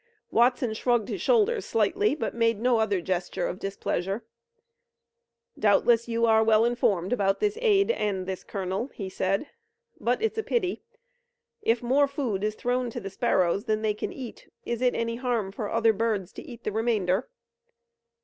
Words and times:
Watson 0.31 0.73
shrugged 0.73 1.09
his 1.09 1.21
shoulders 1.21 1.63
slightly, 1.63 2.15
but 2.15 2.33
made 2.33 2.59
no 2.59 2.79
other 2.79 3.01
gesture 3.01 3.45
of 3.47 3.59
displeasure. 3.59 4.25
"Doubtless 5.59 6.07
you 6.07 6.25
are 6.25 6.43
well 6.43 6.65
informed 6.65 7.13
about 7.13 7.39
this 7.39 7.55
aide 7.61 7.91
and 7.91 8.25
this 8.25 8.43
colonel," 8.43 8.87
he 8.95 9.09
said, 9.09 9.49
"but 9.99 10.19
it's 10.19 10.39
a 10.39 10.43
pity. 10.43 10.81
If 11.61 11.83
more 11.83 12.07
food 12.07 12.43
is 12.43 12.55
thrown 12.55 12.89
to 12.89 12.99
the 12.99 13.11
sparrows 13.11 13.65
than 13.65 13.83
they 13.83 13.93
can 13.93 14.11
eat, 14.11 14.49
is 14.65 14.81
it 14.81 14.95
any 14.95 15.17
harm 15.17 15.51
for 15.51 15.69
other 15.69 15.93
birds 15.93 16.33
to 16.33 16.41
eat 16.41 16.63
the 16.63 16.71
remainder?" 16.71 17.29